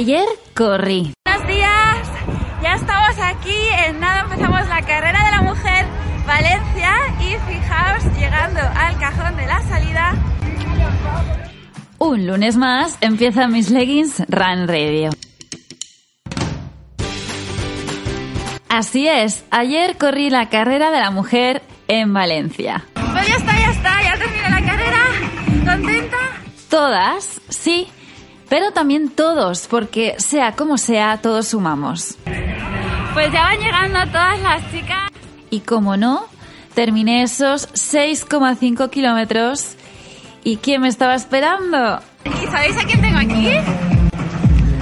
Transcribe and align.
Ayer 0.00 0.24
corrí. 0.56 1.12
Buenos 1.26 1.46
días, 1.46 2.08
ya 2.62 2.72
estamos 2.72 3.18
aquí, 3.22 3.54
en 3.86 4.00
nada 4.00 4.22
empezamos 4.22 4.66
la 4.66 4.80
carrera 4.80 5.26
de 5.26 5.30
la 5.30 5.42
mujer 5.42 5.84
Valencia 6.26 6.94
y 7.20 7.52
fijaos, 7.52 8.04
llegando 8.18 8.60
al 8.60 8.98
cajón 8.98 9.36
de 9.36 9.46
la 9.46 9.60
salida. 9.60 10.14
Un 11.98 12.26
lunes 12.26 12.56
más 12.56 12.96
empieza 13.02 13.46
mis 13.46 13.68
leggings 13.68 14.20
Run 14.30 14.68
Radio. 14.68 15.10
Así 18.70 19.06
es, 19.06 19.44
ayer 19.50 19.98
corrí 19.98 20.30
la 20.30 20.48
carrera 20.48 20.90
de 20.90 21.00
la 21.00 21.10
mujer 21.10 21.60
en 21.88 22.14
Valencia. 22.14 22.86
Pues 22.94 23.28
ya 23.28 23.36
está, 23.36 23.52
ya 23.52 23.70
está, 23.70 24.02
ya 24.02 24.16
terminé 24.16 24.48
la 24.48 24.64
carrera. 24.64 25.02
¿Contenta? 25.66 26.16
Todas, 26.70 27.42
sí, 27.50 27.86
pero 28.50 28.72
también 28.72 29.08
todos, 29.08 29.68
porque 29.68 30.16
sea 30.18 30.52
como 30.52 30.76
sea, 30.76 31.18
todos 31.22 31.48
sumamos. 31.48 32.18
Pues 33.14 33.32
ya 33.32 33.42
van 33.42 33.58
llegando 33.60 34.00
todas 34.10 34.40
las 34.42 34.70
chicas. 34.72 35.08
Y 35.50 35.60
como 35.60 35.96
no, 35.96 36.24
terminé 36.74 37.22
esos 37.22 37.72
6,5 37.74 38.90
kilómetros. 38.90 39.76
¿Y 40.42 40.56
quién 40.56 40.82
me 40.82 40.88
estaba 40.88 41.14
esperando? 41.14 42.00
¿Y 42.24 42.46
sabéis 42.48 42.76
a 42.76 42.84
quién 42.84 43.00
tengo 43.00 43.18
aquí? 43.18 43.52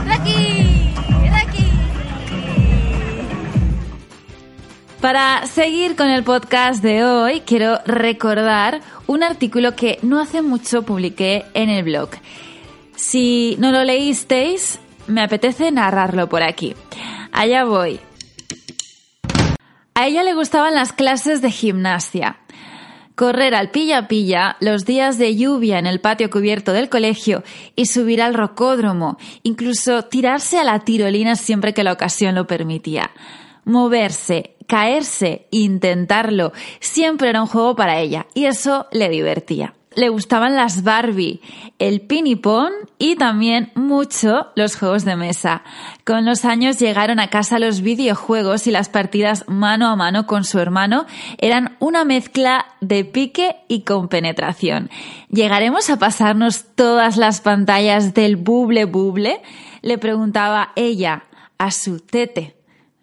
¡Lucky! 0.07 0.95
¡Lucky! 1.29 1.71
Para 5.03 5.47
seguir 5.47 5.95
con 5.95 6.09
el 6.09 6.25
podcast 6.25 6.83
de 6.83 7.05
hoy, 7.05 7.43
quiero 7.43 7.81
recordar 7.85 8.81
un 9.07 9.23
artículo 9.23 9.77
que 9.77 9.99
no 10.01 10.21
hace 10.21 10.41
mucho 10.41 10.85
publiqué 10.85 11.45
en 11.53 11.69
el 11.69 11.85
blog. 11.85 12.11
Si 12.99 13.55
no 13.61 13.71
lo 13.71 13.85
leísteis, 13.85 14.81
me 15.07 15.23
apetece 15.23 15.71
narrarlo 15.71 16.29
por 16.29 16.43
aquí. 16.43 16.75
Allá 17.31 17.63
voy. 17.63 18.01
A 19.95 20.09
ella 20.09 20.25
le 20.25 20.35
gustaban 20.35 20.75
las 20.75 20.93
clases 20.93 21.41
de 21.41 21.53
gimnasia. 21.53 22.41
Correr 23.15 23.55
al 23.55 23.71
pilla 23.71 24.09
pilla 24.09 24.57
los 24.59 24.85
días 24.85 25.17
de 25.17 25.37
lluvia 25.37 25.79
en 25.79 25.87
el 25.87 26.01
patio 26.01 26.29
cubierto 26.29 26.73
del 26.73 26.89
colegio 26.89 27.45
y 27.77 27.87
subir 27.87 28.21
al 28.21 28.35
rocódromo, 28.35 29.17
incluso 29.45 30.03
tirarse 30.03 30.59
a 30.59 30.65
la 30.65 30.81
tirolina 30.81 31.37
siempre 31.37 31.75
que 31.75 31.85
la 31.85 31.93
ocasión 31.93 32.35
lo 32.35 32.49
permitía. 32.49 33.13
Moverse, 33.65 34.57
caerse, 34.67 35.47
intentarlo, 35.53 36.53
siempre 36.81 37.29
era 37.29 37.43
un 37.43 37.49
juego 37.49 37.77
para 37.77 38.01
ella 38.01 38.27
y 38.35 38.47
eso 38.47 38.89
le 38.91 39.09
divertía 39.09 39.78
le 39.99 40.11
gustaban 40.11 40.55
las 40.55 40.85
Barbie, 40.85 41.41
el 41.81 42.03
pinipón 42.03 42.71
y 42.99 43.17
también 43.17 43.73
mucho 43.75 44.47
los 44.55 44.77
juegos 44.77 45.05
de 45.05 45.17
mesa. 45.17 45.65
Con 46.05 46.25
los 46.25 46.45
años 46.45 46.79
llegaron 46.79 47.19
a 47.19 47.31
casa 47.31 47.59
los 47.59 47.81
videojuegos 47.81 48.69
y 48.69 48.71
las 48.71 48.89
partidas 48.89 49.45
mano 49.49 49.89
a 49.89 49.97
mano 49.97 50.25
con 50.29 50.45
su 50.45 50.61
hermano 50.61 51.07
eran 51.39 51.77
una 51.81 52.05
mezcla 52.05 52.67
de 52.81 53.05
pique 53.05 53.57
y 53.67 53.81
compenetración. 53.81 54.89
¿Llegaremos 55.31 55.91
a 55.91 55.99
pasarnos 55.99 56.67
todas 56.77 57.17
las 57.17 57.41
pantallas 57.41 58.15
del 58.15 58.37
buble 58.37 58.85
buble? 58.85 59.43
Le 59.83 59.99
preguntaba 59.99 60.71
ella 60.77 61.25
a 61.59 61.73
su 61.73 61.99
tete. 61.99 62.55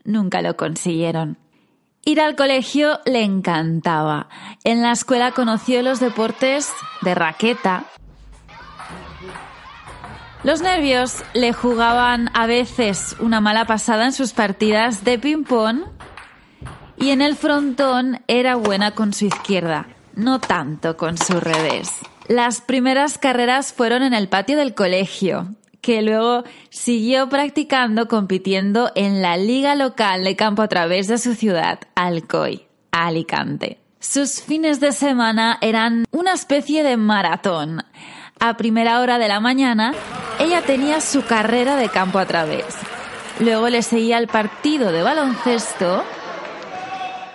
Nunca 0.06 0.41
lo 0.41 0.56
consiguieron. 0.56 1.44
Ir 2.07 2.21
al 2.21 2.35
colegio 2.35 2.99
le 3.05 3.23
encantaba. 3.23 4.29
En 4.63 4.83
la 4.83 4.91
escuela 4.91 5.31
conoció 5.31 5.81
los 5.81 5.99
deportes 5.99 6.71
de 7.01 7.16
raqueta. 7.16 7.85
Los 10.44 10.61
nervios 10.61 11.23
le 11.33 11.51
jugaban 11.51 12.29
a 12.35 12.45
veces 12.45 13.15
una 13.19 13.41
mala 13.41 13.65
pasada 13.65 14.05
en 14.05 14.13
sus 14.13 14.33
partidas 14.33 15.03
de 15.03 15.17
ping-pong 15.17 15.85
y 16.95 17.09
en 17.09 17.23
el 17.23 17.35
frontón 17.35 18.21
era 18.27 18.55
buena 18.55 18.91
con 18.91 19.11
su 19.11 19.25
izquierda, 19.25 19.88
no 20.13 20.39
tanto 20.39 20.97
con 20.97 21.17
su 21.17 21.39
revés. 21.39 21.89
Las 22.27 22.61
primeras 22.61 23.17
carreras 23.17 23.73
fueron 23.73 24.03
en 24.03 24.13
el 24.13 24.29
patio 24.29 24.57
del 24.57 24.75
colegio 24.75 25.55
que 25.85 26.01
luego 26.01 26.44
siguió 26.72 27.29
practicando 27.29 28.07
compitiendo 28.07 28.91
en 28.96 29.22
la 29.22 29.38
liga 29.38 29.75
local 29.75 30.23
de 30.23 30.35
campo 30.35 30.63
a 30.63 30.68
través 30.68 31.07
de 31.07 31.19
su 31.19 31.35
ciudad, 31.35 31.78
Alcoy, 31.94 32.66
Alicante. 32.90 33.78
Sus 34.00 34.41
fines 34.41 34.79
de 34.79 34.94
semana 34.94 35.59
eran 35.62 36.06
una 36.09 36.34
especie 36.34 36.81
de 36.81 36.97
maratón. 36.97 37.84
A 38.40 38.57
primera 38.57 39.00
hora 39.00 39.19
de 39.19 39.28
la 39.28 39.40
mañana, 39.40 39.94
ella 40.40 40.63
tenía 40.63 41.01
su 41.01 41.24
carrera 41.24 41.75
de 41.75 41.90
campo 41.90 42.18
a 42.18 42.25
través. 42.25 42.66
Luego 43.40 43.69
le 43.69 43.84
seguía 43.84 44.18
el 44.18 44.28
partido 44.28 44.91
de 44.91 45.03
baloncesto 45.03 46.03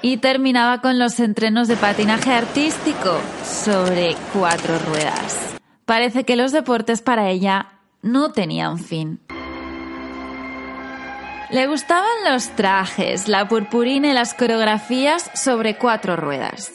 y 0.02 0.16
terminaba 0.16 0.80
con 0.80 0.98
los 0.98 1.20
entrenos 1.20 1.68
de 1.68 1.76
patinaje 1.76 2.32
artístico 2.32 3.16
sobre 3.44 4.16
cuatro 4.32 4.76
ruedas. 4.88 5.54
Parece 5.84 6.24
que 6.24 6.34
los 6.34 6.50
deportes 6.50 7.00
para 7.00 7.30
ella 7.30 7.79
no 8.02 8.32
tenían 8.32 8.78
fin. 8.78 9.20
Le 11.50 11.66
gustaban 11.66 12.08
los 12.30 12.48
trajes, 12.50 13.26
la 13.26 13.48
purpurina 13.48 14.08
y 14.08 14.12
las 14.12 14.34
coreografías 14.34 15.30
sobre 15.34 15.76
cuatro 15.76 16.16
ruedas. 16.16 16.72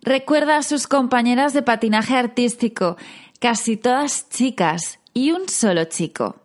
Recuerda 0.00 0.58
a 0.58 0.62
sus 0.62 0.86
compañeras 0.86 1.52
de 1.52 1.62
patinaje 1.62 2.16
artístico, 2.16 2.96
casi 3.40 3.76
todas 3.76 4.28
chicas 4.28 5.00
y 5.12 5.32
un 5.32 5.48
solo 5.48 5.84
chico. 5.86 6.36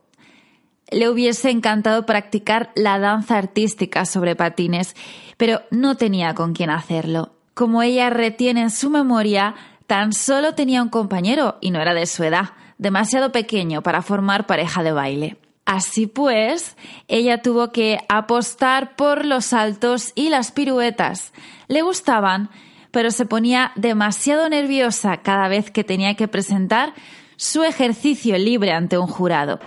Le 0.89 1.07
hubiese 1.07 1.51
encantado 1.51 2.05
practicar 2.07 2.71
la 2.75 2.97
danza 2.97 3.37
artística 3.37 4.05
sobre 4.05 4.35
patines, 4.35 4.95
pero 5.37 5.61
no 5.69 5.95
tenía 5.95 6.33
con 6.33 6.53
quién 6.53 6.71
hacerlo. 6.71 7.33
Como 7.53 7.83
ella 7.83 8.09
retiene 8.09 8.63
en 8.63 8.71
su 8.71 8.89
memoria, 8.89 9.53
tan 9.85 10.13
solo 10.13 10.55
tenía 10.55 10.81
un 10.81 10.89
compañero 10.89 11.57
y 11.61 11.69
no 11.69 11.79
era 11.79 11.93
de 11.93 12.07
su 12.07 12.23
edad 12.23 12.49
demasiado 12.81 13.31
pequeño 13.31 13.83
para 13.83 14.01
formar 14.01 14.47
pareja 14.47 14.81
de 14.81 14.91
baile. 14.91 15.37
Así 15.65 16.07
pues, 16.07 16.75
ella 17.07 17.43
tuvo 17.43 17.71
que 17.71 17.99
apostar 18.09 18.95
por 18.95 19.23
los 19.23 19.45
saltos 19.45 20.13
y 20.15 20.29
las 20.29 20.51
piruetas. 20.51 21.31
Le 21.67 21.83
gustaban, 21.83 22.49
pero 22.89 23.11
se 23.11 23.27
ponía 23.27 23.71
demasiado 23.75 24.49
nerviosa 24.49 25.17
cada 25.17 25.47
vez 25.47 25.69
que 25.69 25.83
tenía 25.83 26.15
que 26.15 26.27
presentar 26.27 26.95
su 27.35 27.63
ejercicio 27.63 28.35
libre 28.39 28.71
ante 28.71 28.97
un 28.97 29.05
jurado. 29.05 29.59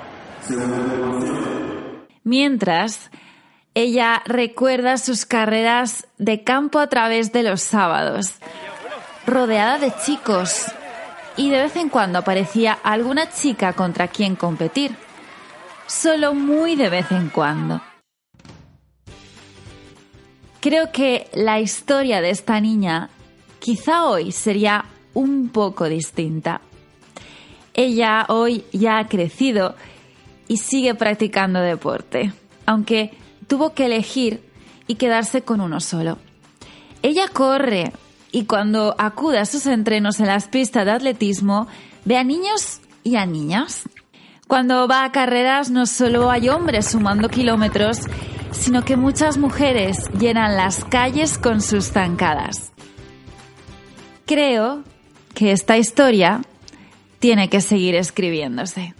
Mientras, 2.24 3.12
ella 3.74 4.22
recuerda 4.26 4.96
sus 4.96 5.24
carreras 5.24 6.08
de 6.18 6.42
campo 6.42 6.80
a 6.80 6.88
través 6.88 7.32
de 7.32 7.44
los 7.44 7.62
sábados, 7.62 8.38
rodeada 9.24 9.78
de 9.78 9.92
chicos 10.04 10.66
y 11.36 11.50
de 11.50 11.62
vez 11.62 11.76
en 11.76 11.88
cuando 11.88 12.18
aparecía 12.18 12.78
alguna 12.82 13.30
chica 13.30 13.72
contra 13.72 14.08
quien 14.08 14.36
competir. 14.36 14.94
Solo 15.86 16.34
muy 16.34 16.76
de 16.76 16.88
vez 16.88 17.10
en 17.10 17.28
cuando. 17.28 17.80
Creo 20.60 20.90
que 20.92 21.28
la 21.34 21.60
historia 21.60 22.20
de 22.20 22.30
esta 22.30 22.60
niña 22.60 23.10
quizá 23.58 24.06
hoy 24.06 24.32
sería 24.32 24.86
un 25.12 25.50
poco 25.50 25.88
distinta. 25.88 26.62
Ella 27.74 28.24
hoy 28.28 28.64
ya 28.72 28.98
ha 28.98 29.08
crecido 29.08 29.74
y 30.48 30.58
sigue 30.58 30.94
practicando 30.94 31.60
deporte, 31.60 32.32
aunque 32.66 33.10
tuvo 33.46 33.74
que 33.74 33.86
elegir 33.86 34.42
y 34.86 34.94
quedarse 34.94 35.42
con 35.42 35.60
uno 35.60 35.80
solo. 35.80 36.18
Ella 37.02 37.28
corre, 37.28 37.92
y 38.34 38.46
cuando 38.46 38.96
acude 38.98 39.38
a 39.38 39.46
sus 39.46 39.64
entrenos 39.66 40.18
en 40.18 40.26
las 40.26 40.48
pistas 40.48 40.84
de 40.84 40.90
atletismo, 40.90 41.68
ve 42.04 42.16
a 42.16 42.24
niños 42.24 42.80
y 43.04 43.14
a 43.14 43.26
niñas. 43.26 43.88
Cuando 44.48 44.88
va 44.88 45.04
a 45.04 45.12
carreras 45.12 45.70
no 45.70 45.86
solo 45.86 46.32
hay 46.32 46.48
hombres 46.48 46.88
sumando 46.88 47.28
kilómetros, 47.28 48.00
sino 48.50 48.84
que 48.84 48.96
muchas 48.96 49.38
mujeres 49.38 50.10
llenan 50.18 50.56
las 50.56 50.84
calles 50.84 51.38
con 51.38 51.60
sus 51.60 51.92
zancadas. 51.92 52.72
Creo 54.26 54.82
que 55.32 55.52
esta 55.52 55.78
historia 55.78 56.42
tiene 57.20 57.48
que 57.48 57.60
seguir 57.60 57.94
escribiéndose. 57.94 58.94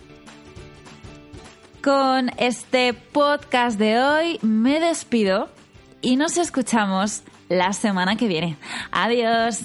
Con 1.82 2.30
este 2.38 2.94
podcast 2.94 3.80
de 3.80 3.98
hoy 3.98 4.38
me 4.42 4.78
despido 4.78 5.48
y 6.04 6.16
nos 6.16 6.36
escuchamos 6.36 7.22
la 7.48 7.72
semana 7.72 8.16
que 8.16 8.28
viene. 8.28 8.56
Adiós. 8.92 9.60